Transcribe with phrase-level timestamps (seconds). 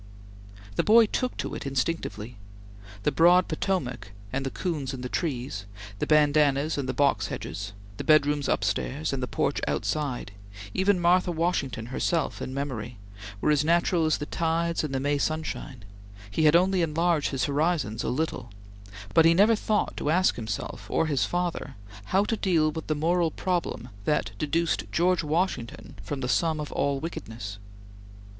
[0.77, 2.35] The boy took to it instinctively.
[3.03, 5.65] The broad Potomac and the coons in the trees,
[5.99, 10.31] the bandanas and the box hedges, the bedrooms upstairs and the porch outside,
[10.73, 12.97] even Martha Washington herself in memory,
[13.41, 15.85] were as natural as the tides and the May sunshine;
[16.31, 18.49] he had only enlarged his horizon a little;
[19.13, 21.75] but he never thought to ask himself or his father
[22.05, 26.71] how to deal with the moral problem that deduced George Washington from the sum of
[26.71, 27.59] all wickedness.